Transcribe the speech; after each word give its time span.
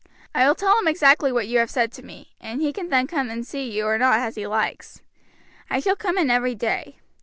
I 0.33 0.47
will 0.47 0.55
tell 0.55 0.79
him 0.79 0.87
exactly 0.87 1.31
what 1.31 1.45
you 1.47 1.59
have 1.59 1.69
said 1.69 1.91
to 1.91 2.01
me, 2.03 2.33
and 2.41 2.59
he 2.59 2.73
can 2.73 2.89
then 2.89 3.05
come 3.05 3.29
and 3.29 3.45
see 3.45 3.69
you 3.69 3.85
or 3.85 3.99
not 3.99 4.17
as 4.19 4.33
he 4.33 4.47
likes. 4.47 5.03
I 5.69 5.79
shall 5.79 5.95
come 5.95 6.17
in 6.17 6.31
every 6.31 6.55
day. 6.55 6.95